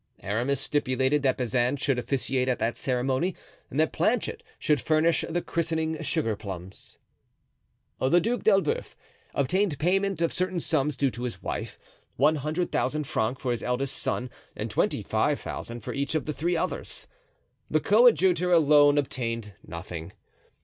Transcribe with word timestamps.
Aramis 0.23 0.59
stipulated 0.59 1.21
that 1.21 1.37
Bazin 1.37 1.77
should 1.77 1.99
officiate 1.99 2.49
at 2.49 2.57
that 2.57 2.75
ceremony 2.75 3.35
and 3.69 3.79
that 3.79 3.93
Planchet 3.93 4.41
should 4.57 4.81
furnish 4.81 5.23
the 5.29 5.43
christening 5.43 6.01
sugar 6.01 6.35
plums. 6.35 6.97
The 7.99 8.19
Duc 8.19 8.41
d'Elbeuf 8.41 8.95
obtained 9.35 9.77
payment 9.77 10.19
of 10.23 10.33
certain 10.33 10.59
sums 10.59 10.97
due 10.97 11.11
to 11.11 11.21
his 11.21 11.43
wife, 11.43 11.77
one 12.15 12.37
hundred 12.37 12.71
thousand 12.71 13.05
francs 13.05 13.43
for 13.43 13.51
his 13.51 13.61
eldest 13.61 13.95
son 13.95 14.31
and 14.55 14.71
twenty 14.71 15.03
five 15.03 15.39
thousand 15.39 15.81
for 15.81 15.93
each 15.93 16.15
of 16.15 16.25
the 16.25 16.33
three 16.33 16.57
others. 16.57 17.05
The 17.69 17.79
coadjutor 17.79 18.51
alone 18.51 18.97
obtained 18.97 19.53
nothing. 19.61 20.13